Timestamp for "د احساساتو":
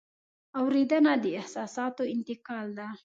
1.23-2.03